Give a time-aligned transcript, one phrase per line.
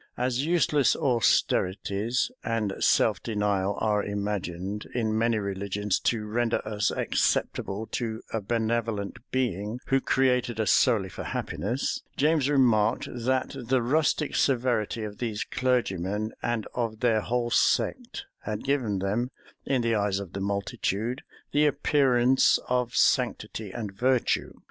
[0.17, 7.85] As useless austerities and self denial are imagined, in many religions, to render us acceptable
[7.91, 14.35] to a benevolent Being, who created us solely for happiness, James remarked, that the rustic
[14.35, 19.29] severity of these clergymen, and of their whole sect, had given them,
[19.67, 21.21] in the eyes of the multitude,
[21.51, 24.53] the appearance of sanctity and virtue.